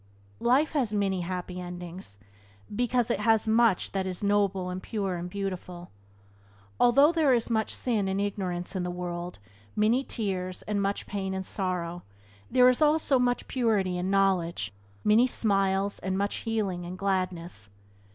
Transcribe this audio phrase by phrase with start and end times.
[0.43, 2.17] IFE has many happy endings,
[2.75, 5.91] because it has much that is noble and pure and beautiful.
[6.79, 9.37] Although there is much sin and ignorance in the world,
[9.75, 12.01] many tears, and much pain and sorrow,
[12.49, 17.69] there is also much purity and knowledge, many smiles, and much healing and gladness.